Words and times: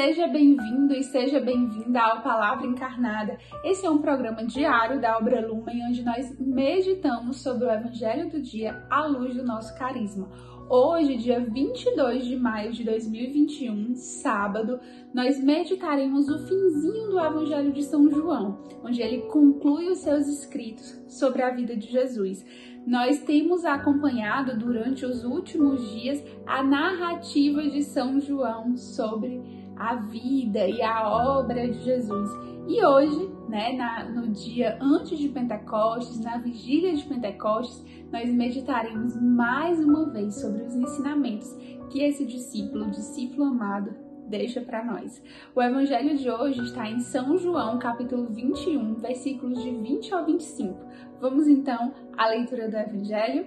Seja 0.00 0.28
bem-vindo 0.28 0.94
e 0.94 1.02
seja 1.02 1.40
bem-vinda 1.40 2.00
ao 2.00 2.22
Palavra 2.22 2.64
Encarnada. 2.64 3.36
Esse 3.64 3.84
é 3.84 3.90
um 3.90 3.98
programa 3.98 4.44
diário 4.44 5.00
da 5.00 5.18
obra 5.18 5.44
Lumen 5.44 5.88
onde 5.88 6.04
nós 6.04 6.38
meditamos 6.38 7.42
sobre 7.42 7.64
o 7.64 7.70
Evangelho 7.70 8.30
do 8.30 8.40
dia 8.40 8.86
à 8.88 9.04
luz 9.06 9.34
do 9.34 9.44
nosso 9.44 9.76
carisma. 9.76 10.30
Hoje, 10.70 11.16
dia 11.16 11.40
22 11.40 12.26
de 12.26 12.36
maio 12.36 12.72
de 12.72 12.84
2021, 12.84 13.96
sábado, 13.96 14.78
nós 15.12 15.42
meditaremos 15.42 16.28
o 16.28 16.46
finzinho 16.46 17.10
do 17.10 17.18
Evangelho 17.18 17.72
de 17.72 17.82
São 17.82 18.08
João, 18.08 18.56
onde 18.84 19.02
ele 19.02 19.22
conclui 19.22 19.88
os 19.88 19.98
seus 19.98 20.28
escritos 20.28 20.96
sobre 21.08 21.42
a 21.42 21.50
vida 21.50 21.74
de 21.74 21.90
Jesus. 21.90 22.46
Nós 22.86 23.20
temos 23.22 23.64
acompanhado 23.64 24.56
durante 24.56 25.04
os 25.04 25.24
últimos 25.24 25.90
dias 25.90 26.24
a 26.46 26.62
narrativa 26.62 27.62
de 27.62 27.82
São 27.82 28.20
João 28.20 28.76
sobre 28.76 29.57
a 29.78 29.94
vida 29.94 30.66
e 30.66 30.82
a 30.82 31.08
obra 31.08 31.68
de 31.68 31.82
Jesus. 31.82 32.30
E 32.66 32.84
hoje, 32.84 33.30
né, 33.48 33.72
na, 33.72 34.04
no 34.10 34.28
dia 34.28 34.78
antes 34.80 35.18
de 35.18 35.28
Pentecostes, 35.28 36.20
na 36.20 36.38
vigília 36.38 36.94
de 36.94 37.04
Pentecostes, 37.04 37.84
nós 38.12 38.28
meditaremos 38.30 39.20
mais 39.20 39.78
uma 39.82 40.06
vez 40.10 40.34
sobre 40.34 40.62
os 40.64 40.74
ensinamentos 40.74 41.56
que 41.90 42.02
esse 42.02 42.26
discípulo, 42.26 42.90
discípulo 42.90 43.44
amado, 43.44 43.94
deixa 44.28 44.60
para 44.60 44.84
nós. 44.84 45.22
O 45.54 45.62
evangelho 45.62 46.16
de 46.18 46.30
hoje 46.30 46.60
está 46.62 46.88
em 46.88 47.00
São 47.00 47.38
João, 47.38 47.78
capítulo 47.78 48.26
21, 48.26 48.96
versículos 48.96 49.62
de 49.62 49.70
20 49.70 50.12
ao 50.12 50.26
25. 50.26 50.78
Vamos 51.20 51.48
então 51.48 51.92
à 52.16 52.28
leitura 52.28 52.68
do 52.68 52.76
evangelho? 52.76 53.46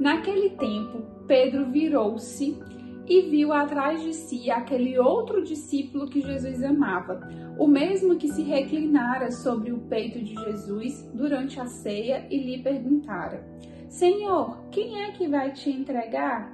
Naquele 0.00 0.50
tempo, 0.50 1.02
Pedro 1.26 1.70
virou-se 1.70 2.58
e 3.06 3.22
viu 3.22 3.52
atrás 3.52 4.02
de 4.02 4.14
si 4.14 4.50
aquele 4.50 4.98
outro 4.98 5.42
discípulo 5.42 6.08
que 6.08 6.20
Jesus 6.20 6.62
amava, 6.62 7.20
o 7.58 7.66
mesmo 7.66 8.16
que 8.16 8.28
se 8.28 8.42
reclinara 8.42 9.30
sobre 9.30 9.72
o 9.72 9.78
peito 9.78 10.18
de 10.18 10.34
Jesus 10.34 11.08
durante 11.12 11.60
a 11.60 11.66
ceia 11.66 12.26
e 12.30 12.38
lhe 12.38 12.62
perguntara: 12.62 13.46
Senhor, 13.88 14.58
quem 14.70 15.02
é 15.02 15.12
que 15.12 15.28
vai 15.28 15.52
te 15.52 15.70
entregar? 15.70 16.52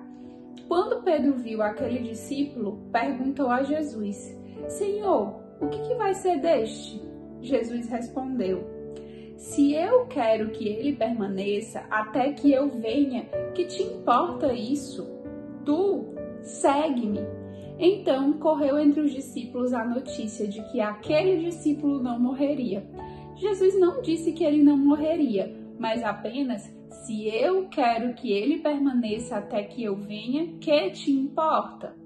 Quando 0.67 1.03
Pedro 1.03 1.35
viu 1.35 1.63
aquele 1.63 2.01
discípulo, 2.01 2.81
perguntou 2.93 3.49
a 3.49 3.63
Jesus: 3.63 4.37
Senhor, 4.69 5.41
o 5.61 5.69
que, 5.69 5.81
que 5.81 5.95
vai 5.95 6.15
ser 6.15 6.41
deste? 6.41 7.01
Jesus 7.41 7.89
respondeu: 7.89 8.65
Se 9.37 9.73
eu 9.73 10.07
quero 10.07 10.51
que 10.51 10.69
ele 10.69 10.97
permaneça 10.97 11.85
até 11.91 12.33
que 12.33 12.53
eu 12.53 12.69
venha, 12.69 13.25
que 13.55 13.65
te 13.65 13.83
importa 13.83 14.53
isso? 14.53 15.09
Tu 15.65 16.20
segue-me. 16.43 17.21
Então 17.79 18.35
correu 18.35 18.79
entre 18.79 19.01
os 19.01 19.13
discípulos 19.13 19.73
a 19.73 19.85
notícia 19.85 20.47
de 20.47 20.63
que 20.71 20.81
aquele 20.81 21.45
discípulo 21.45 22.03
não 22.03 22.19
morreria. 22.19 22.87
Jesus 23.37 23.79
não 23.79 24.03
disse 24.03 24.33
que 24.33 24.45
ele 24.45 24.63
não 24.63 24.77
morreria, 24.77 25.57
mas 25.79 26.03
apenas 26.03 26.63
se 26.91 27.27
eu 27.29 27.69
quero 27.69 28.15
que 28.15 28.31
ele 28.31 28.59
permaneça 28.59 29.37
até 29.37 29.63
que 29.63 29.83
eu 29.83 29.97
venha, 29.97 30.59
que 30.61 30.91
te 30.91 31.11
importa? 31.11 31.97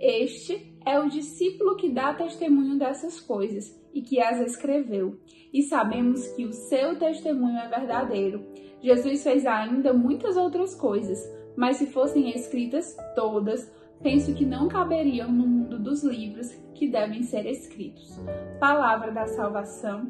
Este 0.00 0.72
é 0.86 0.98
o 0.98 1.08
discípulo 1.08 1.76
que 1.76 1.90
dá 1.90 2.14
testemunho 2.14 2.78
dessas 2.78 3.20
coisas 3.20 3.78
e 3.92 4.00
que 4.00 4.20
as 4.20 4.40
escreveu. 4.40 5.18
E 5.52 5.62
sabemos 5.62 6.26
que 6.28 6.46
o 6.46 6.52
seu 6.52 6.98
testemunho 6.98 7.58
é 7.58 7.68
verdadeiro. 7.68 8.46
Jesus 8.80 9.22
fez 9.22 9.44
ainda 9.44 9.92
muitas 9.92 10.36
outras 10.36 10.74
coisas, 10.74 11.18
mas 11.56 11.76
se 11.76 11.86
fossem 11.86 12.30
escritas 12.30 12.96
todas, 13.14 13.70
penso 14.02 14.34
que 14.34 14.44
não 14.44 14.68
caberiam 14.68 15.30
no 15.30 15.46
mundo 15.46 15.78
dos 15.78 16.02
livros 16.02 16.50
que 16.74 16.88
devem 16.88 17.22
ser 17.22 17.46
escritos. 17.46 18.18
Palavra 18.60 19.12
da 19.12 19.26
salvação. 19.26 20.08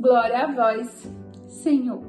Glória 0.00 0.44
a 0.44 0.52
vós, 0.52 1.12
Senhor. 1.46 2.02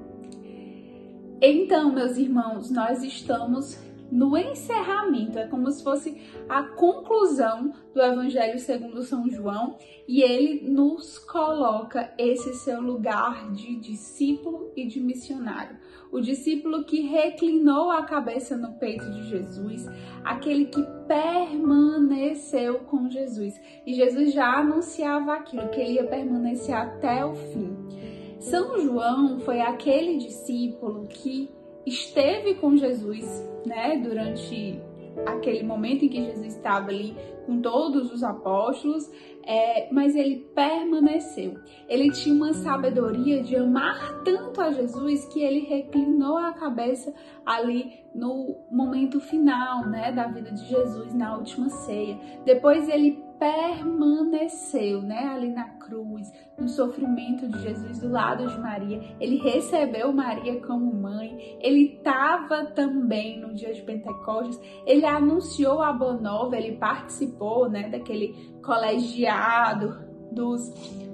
Então, 1.42 1.92
meus 1.92 2.18
irmãos, 2.18 2.70
nós 2.70 3.04
estamos 3.04 3.76
no 4.12 4.38
encerramento, 4.38 5.38
é 5.38 5.48
como 5.48 5.70
se 5.72 5.84
fosse 5.84 6.22
a 6.48 6.64
conclusão 6.64 7.74
do 7.94 8.02
Evangelho 8.02 8.60
segundo 8.60 9.04
São 9.04 9.30
João, 9.30 9.78
e 10.08 10.22
ele 10.22 10.70
nos 10.70 11.20
coloca 11.20 12.12
esse 12.18 12.54
seu 12.56 12.82
lugar 12.82 13.52
de 13.52 13.76
discípulo 13.76 14.72
e 14.76 14.88
de 14.88 15.00
missionário. 15.00 15.78
O 16.12 16.20
discípulo 16.20 16.84
que 16.86 17.02
reclinou 17.02 17.92
a 17.92 18.04
cabeça 18.04 18.58
no 18.58 18.74
peito 18.74 19.08
de 19.12 19.30
Jesus, 19.30 19.86
aquele 20.24 20.66
que 20.66 20.84
permaneceu 21.08 22.80
com 22.80 23.10
Jesus. 23.10 23.54
E 23.86 23.94
Jesus 23.94 24.34
já 24.34 24.58
anunciava 24.58 25.34
aquilo, 25.34 25.70
que 25.70 25.80
ele 25.80 25.94
ia 25.94 26.08
permanecer 26.08 26.76
até 26.76 27.24
o 27.24 27.36
fim. 27.36 27.78
São 28.40 28.80
João 28.82 29.40
foi 29.42 29.62
aquele 29.62 30.18
discípulo 30.18 31.06
que 31.08 31.52
esteve 31.90 32.56
com 32.56 32.78
Jesus, 32.78 33.26
né, 33.66 33.98
durante 33.98 34.80
aquele 35.26 35.64
momento 35.64 36.06
em 36.06 36.10
que 36.10 36.24
Jesus 36.24 36.56
estava 36.56 36.90
ali 36.90 37.16
com 37.46 37.62
todos 37.62 38.14
os 38.14 38.24
apóstolos, 38.24 39.12
é, 39.44 39.92
mas 39.92 40.16
ele 40.16 40.48
permaneceu. 40.54 41.56
Ele 41.88 42.12
tinha 42.12 42.36
uma 42.36 42.54
sabedoria 42.54 43.42
de 43.42 43.56
amar 43.56 44.22
tanto 44.24 44.62
a 44.62 44.72
Jesus 44.72 45.26
que 45.26 45.42
ele 45.42 45.62
reclinou 45.62 46.38
a 46.38 46.54
cabeça 46.54 47.14
ali 47.46 48.04
no 48.14 48.56
momento 48.72 49.20
final, 49.20 49.88
né, 49.88 50.12
da 50.12 50.28
vida 50.28 50.52
de 50.52 50.66
Jesus 50.66 51.14
na 51.14 51.36
última 51.36 51.70
ceia. 51.70 52.20
Depois 52.46 52.88
ele 52.88 53.24
permaneceu, 53.40 55.02
né, 55.02 55.30
ali 55.34 55.50
na 55.50 55.64
cruz, 55.64 56.32
no 56.58 56.68
sofrimento 56.68 57.48
de 57.48 57.62
Jesus 57.62 58.00
do 58.00 58.10
lado 58.10 58.46
de 58.48 58.60
Maria. 58.60 59.02
Ele 59.20 59.38
recebeu 59.38 60.12
Maria 60.12 60.62
como 60.62 60.94
mãe. 60.94 61.58
Ele 61.62 61.96
estava 61.96 62.66
também 62.66 63.40
no 63.40 63.54
dia 63.54 63.74
de 63.74 63.82
Pentecostes. 63.82 64.60
Ele 64.86 65.06
anunciou 65.06 65.82
a 65.82 65.94
boa 65.94 66.18
nova, 66.18 66.58
ele 66.58 66.76
participou, 66.76 67.70
né, 67.70 67.90
daquele 67.90 68.60
colegiado 68.62 70.08
dos 70.32 70.70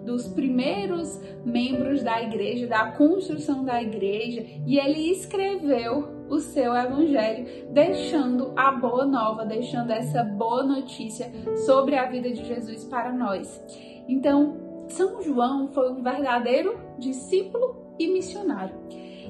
dos 0.05 0.27
primeiros 0.27 1.19
membros 1.43 2.03
da 2.03 2.21
igreja, 2.21 2.67
da 2.67 2.91
construção 2.91 3.65
da 3.65 3.81
igreja, 3.81 4.45
e 4.65 4.77
ele 4.77 5.11
escreveu 5.11 6.14
o 6.29 6.39
seu 6.39 6.75
evangelho, 6.75 7.71
deixando 7.71 8.51
a 8.55 8.71
boa 8.71 9.05
nova, 9.05 9.45
deixando 9.45 9.91
essa 9.91 10.23
boa 10.23 10.63
notícia 10.63 11.31
sobre 11.65 11.95
a 11.95 12.05
vida 12.05 12.31
de 12.31 12.43
Jesus 12.45 12.83
para 12.83 13.11
nós. 13.11 13.63
Então, 14.07 14.57
São 14.87 15.21
João 15.21 15.67
foi 15.69 15.91
um 15.91 16.01
verdadeiro 16.01 16.79
discípulo 16.97 17.93
e 17.99 18.07
missionário. 18.07 18.75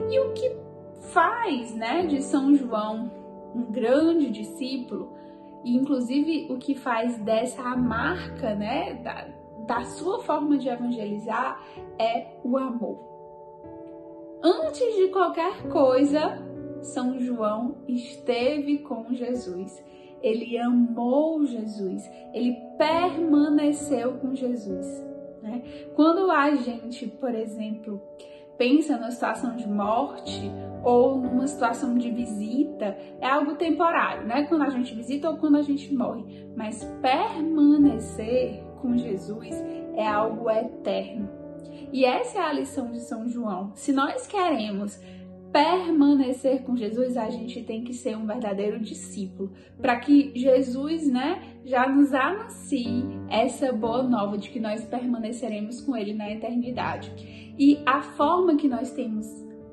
E 0.10 0.20
o 0.20 0.34
que 0.34 0.52
faz, 1.12 1.74
né, 1.74 2.06
de 2.06 2.22
São 2.22 2.56
João 2.56 3.12
um 3.56 3.72
grande 3.72 4.30
discípulo, 4.30 5.14
e 5.64 5.76
inclusive 5.76 6.48
o 6.52 6.58
que 6.58 6.76
faz 6.76 7.18
dessa 7.20 7.62
a 7.62 7.76
marca, 7.76 8.54
né, 8.54 8.96
da, 8.96 9.28
da 9.66 9.84
sua 9.84 10.20
forma 10.20 10.58
de 10.58 10.68
evangelizar 10.68 11.60
é 11.98 12.28
o 12.44 12.58
amor. 12.58 13.00
Antes 14.44 14.96
de 14.96 15.08
qualquer 15.08 15.68
coisa, 15.70 16.38
são 16.86 17.20
João 17.20 17.78
esteve 17.88 18.80
com 18.80 19.14
Jesus. 19.14 19.84
Ele 20.22 20.58
amou 20.58 21.46
Jesus, 21.46 22.10
ele 22.34 22.58
permaneceu 22.78 24.14
com 24.14 24.34
Jesus. 24.34 25.04
Né? 25.42 25.62
Quando 25.96 26.32
a 26.32 26.56
gente, 26.56 27.08
por 27.08 27.36
exemplo, 27.36 28.02
pensa 28.58 28.98
na 28.98 29.12
situação 29.12 29.56
de 29.56 29.68
morte 29.68 30.52
ou 30.84 31.18
numa 31.18 31.48
situação 31.48 31.96
de 31.96 32.10
visita, 32.10 32.98
é 33.20 33.28
algo 33.28 33.56
temporário, 33.56 34.26
né? 34.26 34.46
Quando 34.48 34.64
a 34.64 34.70
gente 34.70 34.96
visita 34.96 35.30
ou 35.30 35.38
quando 35.38 35.58
a 35.58 35.62
gente 35.62 35.94
morre. 35.94 36.48
Mas 36.56 36.84
permanecer 37.02 38.64
com 38.82 38.98
Jesus 38.98 39.50
é 39.96 40.08
algo 40.08 40.50
eterno. 40.50 41.30
E 41.92 42.06
essa 42.06 42.40
é 42.40 42.42
a 42.42 42.54
lição 42.54 42.92
de 42.92 43.00
São 43.02 43.28
João. 43.28 43.72
Se 43.76 43.92
nós 43.92 44.28
queremos 44.28 45.00
permanecer 45.56 46.64
com 46.64 46.76
Jesus, 46.76 47.16
a 47.16 47.30
gente 47.30 47.64
tem 47.64 47.82
que 47.82 47.94
ser 47.94 48.18
um 48.18 48.26
verdadeiro 48.26 48.78
discípulo, 48.78 49.54
para 49.82 49.98
que 50.02 50.34
Jesus, 50.36 51.08
né, 51.08 51.42
já 51.64 51.88
nos 51.88 52.14
anuncie 52.14 53.06
essa 53.30 53.72
boa 53.72 54.04
nova 54.04 54.38
de 54.38 54.50
que 54.50 54.60
nós 54.60 54.84
permaneceremos 54.84 55.80
com 55.80 55.96
ele 55.96 56.14
na 56.14 56.30
eternidade. 56.30 57.10
E 57.58 57.80
a 57.86 58.02
forma 58.02 58.58
que 58.58 58.68
nós 58.68 58.92
temos 58.92 59.26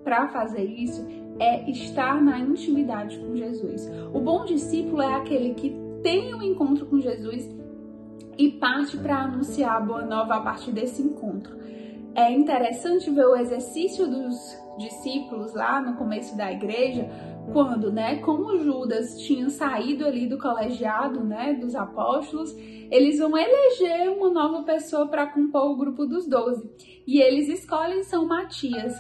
para 0.05 0.29
fazer 0.29 0.63
isso 0.63 1.05
é 1.41 1.69
estar 1.69 2.23
na 2.23 2.39
intimidade 2.39 3.19
com 3.19 3.35
Jesus. 3.35 3.91
O 4.15 4.21
bom 4.21 4.45
discípulo 4.45 5.03
é 5.03 5.15
aquele 5.15 5.55
que 5.55 5.75
tem 6.01 6.33
um 6.33 6.45
encontro 6.45 6.87
com 6.87 7.01
Jesus 7.01 7.51
e 8.39 8.51
parte 8.51 8.97
para 8.97 9.25
anunciar 9.25 9.79
a 9.79 9.81
boa 9.81 10.03
nova 10.03 10.37
a 10.37 10.41
partir 10.43 10.71
desse 10.71 11.03
encontro. 11.03 11.57
É 12.15 12.31
interessante 12.31 13.11
ver 13.11 13.27
o 13.27 13.37
exercício 13.37 14.07
dos 14.07 14.37
discípulos 14.79 15.55
lá 15.55 15.81
no 15.81 15.97
começo 15.97 16.37
da 16.37 16.53
igreja, 16.53 17.09
quando, 17.53 17.91
né, 17.91 18.17
como 18.21 18.59
Judas 18.59 19.19
tinha 19.19 19.49
saído 19.51 20.07
ali 20.07 20.27
do 20.27 20.39
colegiado, 20.39 21.25
né, 21.25 21.55
dos 21.55 21.75
apóstolos, 21.75 22.55
eles 22.91 23.19
vão 23.19 23.37
eleger 23.37 24.11
uma 24.11 24.31
nova 24.31 24.63
pessoa 24.63 25.09
para 25.09 25.27
compor 25.27 25.71
o 25.71 25.77
grupo 25.77 26.07
dos 26.07 26.27
doze. 26.27 26.71
E 27.07 27.21
eles 27.21 27.49
escolhem 27.49 28.03
São 28.05 28.27
Matias. 28.27 28.95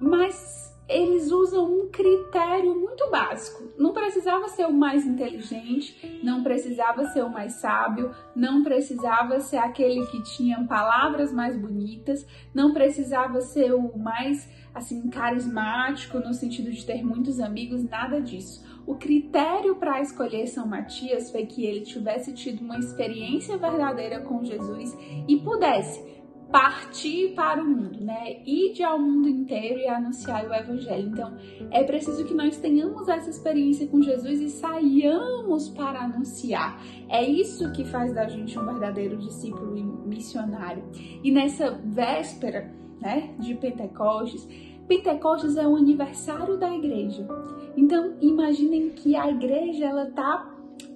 Mas 0.00 0.74
eles 0.88 1.30
usam 1.30 1.70
um 1.70 1.88
critério 1.88 2.74
muito 2.74 3.10
básico. 3.10 3.64
Não 3.76 3.92
precisava 3.92 4.48
ser 4.48 4.64
o 4.64 4.72
mais 4.72 5.06
inteligente, 5.06 6.20
não 6.22 6.42
precisava 6.42 7.04
ser 7.06 7.22
o 7.22 7.30
mais 7.30 7.54
sábio, 7.54 8.10
não 8.34 8.62
precisava 8.62 9.38
ser 9.40 9.58
aquele 9.58 10.06
que 10.06 10.22
tinha 10.22 10.64
palavras 10.64 11.30
mais 11.32 11.56
bonitas, 11.56 12.26
não 12.54 12.72
precisava 12.72 13.40
ser 13.42 13.74
o 13.74 13.98
mais 13.98 14.48
assim 14.74 15.08
carismático 15.10 16.18
no 16.18 16.32
sentido 16.32 16.70
de 16.70 16.84
ter 16.86 17.04
muitos 17.04 17.38
amigos, 17.38 17.84
nada 17.84 18.20
disso. 18.20 18.66
O 18.86 18.94
critério 18.94 19.76
para 19.76 20.00
escolher 20.00 20.46
São 20.46 20.66
Matias 20.66 21.30
foi 21.30 21.44
que 21.44 21.66
ele 21.66 21.82
tivesse 21.82 22.32
tido 22.32 22.62
uma 22.62 22.78
experiência 22.78 23.58
verdadeira 23.58 24.20
com 24.20 24.42
Jesus 24.42 24.96
e 25.28 25.36
pudesse 25.36 26.17
partir 26.50 27.34
para 27.34 27.62
o 27.62 27.66
mundo, 27.66 28.02
né? 28.02 28.42
Ir 28.46 28.82
ao 28.82 28.98
mundo 28.98 29.28
inteiro 29.28 29.80
e 29.80 29.88
anunciar 29.88 30.48
o 30.48 30.54
evangelho. 30.54 31.08
Então, 31.08 31.36
é 31.70 31.82
preciso 31.84 32.24
que 32.24 32.34
nós 32.34 32.56
tenhamos 32.56 33.08
essa 33.08 33.28
experiência 33.28 33.86
com 33.86 34.00
Jesus 34.00 34.40
e 34.40 34.48
saiamos 34.48 35.68
para 35.68 36.00
anunciar. 36.00 36.82
É 37.08 37.22
isso 37.22 37.70
que 37.72 37.84
faz 37.84 38.14
da 38.14 38.26
gente 38.26 38.58
um 38.58 38.64
verdadeiro 38.64 39.16
discípulo 39.18 39.76
e 39.76 39.82
missionário. 39.82 40.84
E 41.22 41.30
nessa 41.30 41.70
véspera, 41.84 42.72
né, 43.00 43.34
de 43.38 43.54
Pentecostes, 43.54 44.48
Pentecostes 44.88 45.56
é 45.56 45.68
o 45.68 45.76
aniversário 45.76 46.56
da 46.56 46.74
igreja. 46.74 47.28
Então, 47.76 48.14
imaginem 48.20 48.88
que 48.90 49.14
a 49.14 49.30
igreja 49.30 49.84
ela 49.84 50.06
tá 50.06 50.50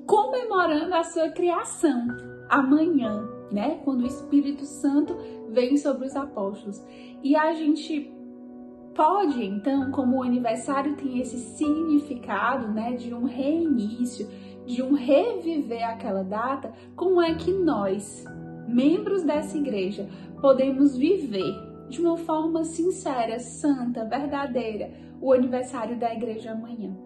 comemorando 0.07 0.95
a 0.95 1.05
sua 1.05 1.29
criação 1.29 2.09
amanhã, 2.49 3.29
né? 3.53 3.81
Quando 3.85 4.03
o 4.03 4.07
Espírito 4.07 4.65
Santo 4.65 5.17
vem 5.51 5.77
sobre 5.77 6.07
os 6.07 6.17
apóstolos. 6.17 6.83
E 7.23 7.37
a 7.37 7.53
gente 7.53 8.13
pode, 8.95 9.45
então, 9.45 9.91
como 9.91 10.19
o 10.19 10.23
aniversário 10.23 10.97
tem 10.97 11.21
esse 11.21 11.39
significado, 11.39 12.69
né, 12.69 12.93
de 12.93 13.15
um 13.15 13.25
reinício, 13.25 14.29
de 14.67 14.83
um 14.83 14.95
reviver 14.95 15.85
aquela 15.89 16.23
data, 16.23 16.73
como 16.95 17.21
é 17.21 17.35
que 17.35 17.53
nós, 17.53 18.25
membros 18.69 19.23
dessa 19.23 19.57
igreja, 19.57 20.09
podemos 20.41 20.97
viver 20.97 21.73
de 21.89 22.01
uma 22.01 22.17
forma 22.17 22.65
sincera, 22.65 23.39
santa, 23.39 24.05
verdadeira, 24.05 24.91
o 25.21 25.33
aniversário 25.33 25.99
da 25.99 26.13
igreja 26.13 26.53
amanhã? 26.53 26.97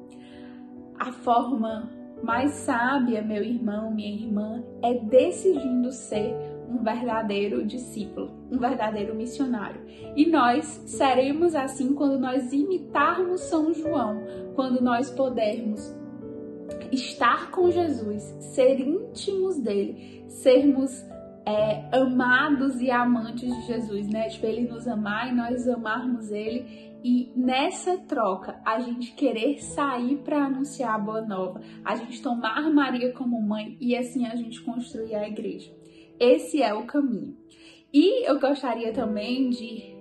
A 0.99 1.13
forma 1.13 1.91
mais 2.27 2.51
sábia, 2.51 3.23
meu 3.23 3.43
irmão, 3.43 3.95
minha 3.95 4.13
irmã, 4.13 4.65
é 4.83 4.95
decidindo 4.95 5.93
ser 5.93 6.35
um 6.69 6.83
verdadeiro 6.83 7.65
discípulo, 7.65 8.33
um 8.51 8.59
verdadeiro 8.59 9.15
missionário. 9.15 9.81
E 10.17 10.27
nós 10.29 10.67
seremos 10.87 11.55
assim 11.55 11.95
quando 11.95 12.19
nós 12.19 12.53
imitarmos 12.53 13.43
São 13.43 13.73
João, 13.73 14.21
quando 14.57 14.83
nós 14.83 15.09
pudermos 15.09 15.95
estar 16.91 17.53
com 17.53 17.71
Jesus, 17.71 18.23
ser 18.41 18.81
íntimos 18.81 19.61
dele, 19.61 20.25
sermos 20.27 21.07
é, 21.47 21.89
amados 21.97 22.81
e 22.81 22.91
amantes 22.91 23.55
de 23.55 23.67
Jesus, 23.69 24.09
né? 24.09 24.29
Tipo, 24.29 24.47
ele 24.47 24.69
nos 24.69 24.89
amar 24.89 25.31
e 25.31 25.35
nós 25.35 25.69
amarmos 25.69 26.33
ele. 26.33 26.96
E 27.09 27.33
nessa 27.37 27.97
troca, 27.99 28.61
a 28.65 28.81
gente 28.81 29.13
querer 29.13 29.63
sair 29.63 30.17
para 30.25 30.47
anunciar 30.47 30.97
a 30.97 30.99
boa 30.99 31.21
nova, 31.21 31.61
a 31.85 31.95
gente 31.95 32.21
tomar 32.21 32.69
Maria 32.75 33.13
como 33.13 33.41
mãe 33.41 33.77
e 33.81 33.97
assim 33.97 34.27
a 34.27 34.35
gente 34.35 34.61
construir 34.61 35.15
a 35.15 35.29
igreja. 35.29 35.73
Esse 36.19 36.61
é 36.61 36.75
o 36.75 36.85
caminho. 36.85 37.37
E 37.95 38.29
eu 38.29 38.41
gostaria 38.41 38.93
também 38.93 39.51
de 39.51 39.95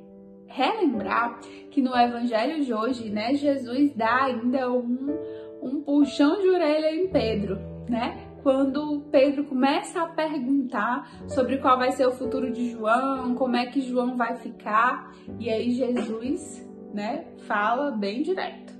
relembrar 0.47 1.39
que 1.69 1.79
no 1.79 1.95
evangelho 1.95 2.65
de 2.65 2.73
hoje, 2.73 3.11
né, 3.11 3.35
Jesus 3.35 3.93
dá 3.93 4.23
ainda 4.23 4.71
um, 4.71 5.15
um 5.61 5.83
puxão 5.83 6.41
de 6.41 6.49
orelha 6.49 6.91
em 6.91 7.07
Pedro, 7.09 7.59
né? 7.87 8.31
Quando 8.41 9.01
Pedro 9.11 9.43
começa 9.43 10.01
a 10.01 10.07
perguntar 10.07 11.07
sobre 11.27 11.59
qual 11.59 11.77
vai 11.77 11.91
ser 11.91 12.07
o 12.07 12.13
futuro 12.13 12.51
de 12.51 12.71
João, 12.71 13.35
como 13.35 13.55
é 13.55 13.67
que 13.67 13.81
João 13.81 14.17
vai 14.17 14.37
ficar, 14.37 15.15
e 15.39 15.51
aí 15.51 15.69
Jesus, 15.69 16.65
né, 16.95 17.25
fala 17.45 17.91
bem 17.91 18.23
direto. 18.23 18.73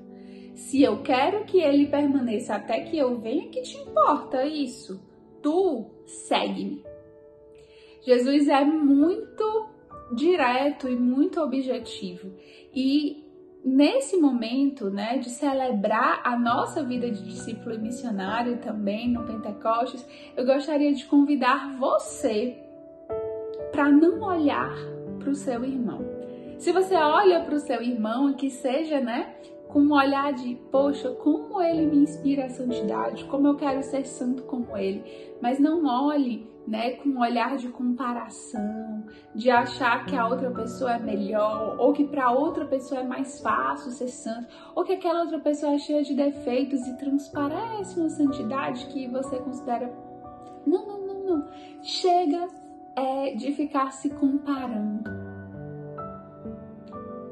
Se 0.56 0.82
eu 0.82 1.04
quero 1.04 1.44
que 1.44 1.60
ele 1.60 1.86
permaneça 1.86 2.56
até 2.56 2.80
que 2.80 2.98
eu 2.98 3.20
venha, 3.20 3.50
que 3.50 3.62
te 3.62 3.78
importa 3.78 4.46
isso? 4.46 5.04
Tu 5.44 5.86
segue-me. 6.06 6.84
Jesus 8.02 8.48
é 8.48 8.64
muito 8.64 9.70
direto 10.14 10.88
e 10.88 10.96
muito 10.96 11.42
objetivo. 11.42 12.32
E 12.74 13.26
nesse 13.66 14.16
momento, 14.16 14.90
né, 14.90 15.18
de 15.18 15.30
celebrar 15.30 16.22
a 16.24 16.40
nossa 16.40 16.84
vida 16.84 17.12
de 17.12 17.22
discípulo 17.22 17.76
e 17.76 17.80
missionário 17.80 18.58
também 18.60 19.12
no 19.12 19.24
Pentecostes, 19.24 20.08
eu 20.38 20.46
gostaria 20.46 20.94
de 20.94 21.06
convidar 21.06 21.76
você 21.78 22.58
para 23.74 23.92
não 23.92 24.22
olhar 24.22 24.74
para 25.20 25.30
o 25.32 25.36
seu 25.36 25.66
irmão. 25.66 26.15
Se 26.58 26.72
você 26.72 26.96
olha 26.96 27.42
para 27.42 27.56
o 27.56 27.60
seu 27.60 27.82
irmão, 27.82 28.34
que 28.34 28.50
seja, 28.50 29.00
né, 29.00 29.36
com 29.68 29.80
um 29.80 29.94
olhar 29.94 30.32
de, 30.34 30.56
poxa, 30.72 31.12
como 31.12 31.62
ele 31.62 31.86
me 31.86 31.98
inspira 31.98 32.46
a 32.46 32.50
santidade, 32.50 33.26
como 33.26 33.48
eu 33.48 33.56
quero 33.56 33.84
ser 33.84 34.06
santo 34.06 34.44
como 34.44 34.76
ele, 34.78 35.04
mas 35.42 35.60
não 35.60 35.86
olhe 35.86 36.50
né, 36.66 36.92
com 36.92 37.10
um 37.10 37.20
olhar 37.20 37.58
de 37.58 37.68
comparação, 37.68 39.04
de 39.36 39.52
achar 39.52 40.06
que 40.06 40.16
a 40.16 40.28
outra 40.28 40.50
pessoa 40.50 40.96
é 40.96 41.00
melhor, 41.00 41.76
ou 41.78 41.92
que 41.92 42.06
para 42.06 42.32
outra 42.32 42.66
pessoa 42.66 43.02
é 43.02 43.04
mais 43.04 43.42
fácil 43.42 43.92
ser 43.92 44.08
santo, 44.08 44.48
ou 44.74 44.84
que 44.84 44.94
aquela 44.94 45.22
outra 45.22 45.40
pessoa 45.40 45.74
é 45.74 45.78
cheia 45.78 46.04
de 46.04 46.16
defeitos 46.16 46.88
e 46.88 46.98
transparece 46.98 48.00
uma 48.00 48.10
santidade 48.10 48.88
que 48.88 49.08
você 49.08 49.38
considera. 49.38 49.94
Não, 50.66 50.88
não, 50.88 51.06
não, 51.06 51.24
não. 51.24 51.48
Chega 51.84 52.48
é, 52.96 53.36
de 53.36 53.52
ficar 53.52 53.92
se 53.92 54.10
comparando 54.10 55.25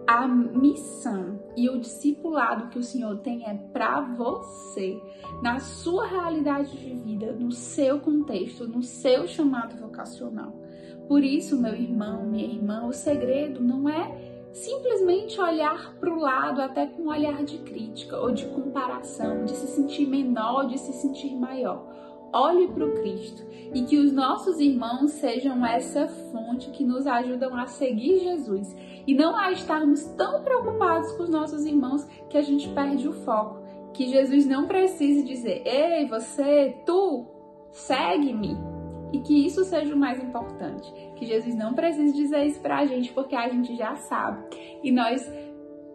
a 0.05 0.27
missão 0.27 1.39
e 1.55 1.69
o 1.69 1.79
discipulado 1.79 2.69
que 2.69 2.79
o 2.79 2.83
Senhor 2.83 3.17
tem 3.19 3.47
é 3.47 3.53
para 3.71 4.01
você, 4.01 5.01
na 5.41 5.59
sua 5.59 6.05
realidade 6.05 6.75
de 6.77 6.93
vida, 6.95 7.31
no 7.33 7.51
seu 7.51 7.99
contexto, 7.99 8.67
no 8.67 8.83
seu 8.83 9.27
chamado 9.27 9.75
vocacional. 9.77 10.53
Por 11.07 11.23
isso, 11.23 11.59
meu 11.59 11.73
irmão, 11.73 12.25
minha 12.25 12.45
irmã, 12.45 12.85
o 12.85 12.93
segredo 12.93 13.61
não 13.61 13.87
é 13.87 14.33
simplesmente 14.51 15.39
olhar 15.39 15.95
para 15.99 16.13
o 16.13 16.19
lado 16.19 16.61
até 16.61 16.85
com 16.85 17.03
um 17.03 17.09
olhar 17.09 17.43
de 17.43 17.57
crítica 17.59 18.17
ou 18.17 18.31
de 18.31 18.45
comparação, 18.47 19.45
de 19.45 19.51
se 19.51 19.67
sentir 19.67 20.07
menor, 20.07 20.67
de 20.67 20.77
se 20.77 20.93
sentir 20.93 21.35
maior 21.35 21.91
olhe 22.33 22.67
para 22.67 22.85
o 22.85 22.93
Cristo 22.95 23.45
e 23.73 23.83
que 23.83 23.97
os 23.97 24.11
nossos 24.11 24.59
irmãos 24.59 25.11
sejam 25.11 25.65
essa 25.65 26.07
fonte 26.07 26.69
que 26.71 26.83
nos 26.83 27.07
ajudam 27.07 27.55
a 27.55 27.67
seguir 27.67 28.19
Jesus 28.19 28.75
e 29.05 29.13
não 29.13 29.35
a 29.35 29.51
estarmos 29.51 30.03
tão 30.17 30.43
preocupados 30.43 31.11
com 31.13 31.23
os 31.23 31.29
nossos 31.29 31.65
irmãos 31.65 32.05
que 32.29 32.37
a 32.37 32.41
gente 32.41 32.69
perde 32.69 33.07
o 33.07 33.13
foco. 33.13 33.61
Que 33.93 34.07
Jesus 34.07 34.45
não 34.45 34.67
precise 34.67 35.23
dizer: 35.23 35.61
Ei, 35.65 36.07
você, 36.07 36.75
tu, 36.85 37.25
segue-me. 37.71 38.57
E 39.11 39.19
que 39.19 39.45
isso 39.45 39.63
seja 39.63 39.93
o 39.93 39.97
mais 39.97 40.19
importante. 40.23 40.91
Que 41.15 41.25
Jesus 41.25 41.55
não 41.55 41.75
precise 41.75 42.15
dizer 42.15 42.45
isso 42.47 42.59
para 42.59 42.79
a 42.79 42.85
gente, 42.85 43.13
porque 43.13 43.35
a 43.35 43.47
gente 43.47 43.75
já 43.75 43.95
sabe. 43.95 44.43
E 44.83 44.91
nós 44.91 45.31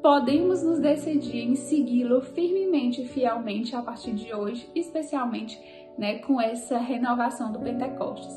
podemos 0.01 0.63
nos 0.63 0.79
decidir 0.79 1.43
em 1.43 1.55
segui-lo 1.57 2.21
firmemente 2.21 3.03
e 3.03 3.09
fielmente 3.09 3.75
a 3.75 3.83
partir 3.83 4.13
de 4.13 4.33
hoje, 4.33 4.69
especialmente 4.75 5.61
né, 5.99 6.19
com 6.19 6.41
essa 6.41 6.79
renovação 6.79 7.51
do 7.51 7.59
Pentecostes. 7.59 8.35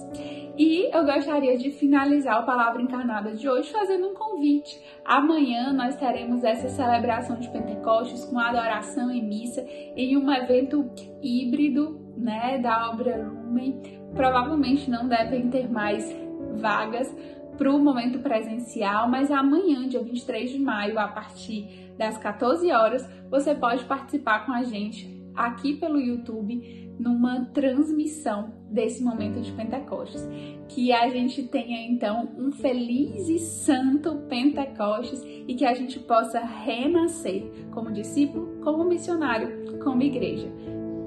E 0.57 0.89
eu 0.93 1.05
gostaria 1.05 1.57
de 1.57 1.71
finalizar 1.71 2.41
o 2.41 2.45
Palavra 2.45 2.81
Encarnada 2.81 3.33
de 3.33 3.47
hoje 3.47 3.71
fazendo 3.71 4.09
um 4.09 4.13
convite. 4.13 4.81
Amanhã 5.05 5.71
nós 5.71 5.95
teremos 5.95 6.43
essa 6.43 6.67
celebração 6.67 7.39
de 7.39 7.49
Pentecostes 7.49 8.25
com 8.25 8.37
adoração 8.37 9.11
e 9.11 9.21
missa 9.21 9.65
em 9.95 10.17
um 10.17 10.31
evento 10.31 10.89
híbrido 11.21 12.13
né, 12.17 12.57
da 12.57 12.89
obra 12.89 13.17
Lumen. 13.17 13.81
Provavelmente 14.13 14.89
não 14.89 15.07
devem 15.07 15.49
ter 15.49 15.71
mais 15.71 16.13
vagas 16.55 17.15
para 17.57 17.71
o 17.71 17.79
momento 17.79 18.19
presencial, 18.19 19.07
mas 19.07 19.31
amanhã, 19.31 19.87
dia 19.87 20.01
23 20.01 20.51
de 20.51 20.59
maio, 20.59 20.99
a 20.99 21.07
partir 21.07 21.93
das 21.97 22.17
14 22.17 22.71
horas, 22.71 23.07
você 23.29 23.53
pode 23.53 23.85
participar 23.85 24.45
com 24.45 24.51
a 24.51 24.63
gente 24.63 25.21
aqui 25.35 25.75
pelo 25.75 25.99
YouTube 25.99 26.90
numa 27.01 27.45
transmissão 27.45 28.53
desse 28.69 29.01
momento 29.03 29.41
de 29.41 29.51
Pentecostes. 29.53 30.21
Que 30.67 30.91
a 30.93 31.09
gente 31.09 31.43
tenha 31.43 31.87
então 31.87 32.29
um 32.37 32.51
feliz 32.51 33.27
e 33.27 33.39
santo 33.39 34.15
Pentecostes 34.29 35.21
e 35.47 35.55
que 35.55 35.65
a 35.65 35.73
gente 35.73 35.99
possa 35.99 36.39
renascer 36.39 37.43
como 37.71 37.91
discípulo, 37.91 38.59
como 38.63 38.85
missionário, 38.85 39.79
como 39.83 40.03
igreja. 40.03 40.47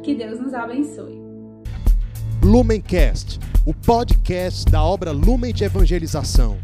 Que 0.02 0.14
Deus 0.14 0.40
nos 0.40 0.52
abençoe. 0.52 1.22
Lumencast, 2.42 3.38
o 3.64 3.72
podcast 3.72 4.70
da 4.70 4.82
obra 4.82 5.12
Lumen 5.12 5.54
de 5.54 5.64
Evangelização. 5.64 6.58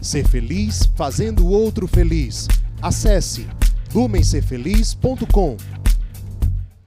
Ser 0.00 0.26
feliz 0.26 0.86
fazendo 0.96 1.46
o 1.46 1.50
outro 1.50 1.86
feliz. 1.86 2.48
Acesse 2.80 3.46
lumencerfeliz.com. 3.94 5.56